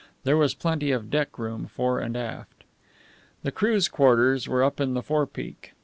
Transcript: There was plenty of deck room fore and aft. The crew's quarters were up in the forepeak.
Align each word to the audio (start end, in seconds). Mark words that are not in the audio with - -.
There 0.23 0.35
was 0.35 0.55
plenty 0.55 0.89
of 0.89 1.11
deck 1.11 1.37
room 1.37 1.67
fore 1.67 1.99
and 1.99 2.17
aft. 2.17 2.63
The 3.43 3.51
crew's 3.51 3.87
quarters 3.87 4.47
were 4.47 4.63
up 4.63 4.79
in 4.81 4.95
the 4.95 5.03
forepeak. 5.03 5.73